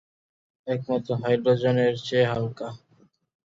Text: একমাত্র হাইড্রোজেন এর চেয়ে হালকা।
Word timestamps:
একমাত্র 0.67 1.09
হাইড্রোজেন 1.21 1.77
এর 1.85 1.95
চেয়ে 2.05 2.29
হালকা। 2.31 2.67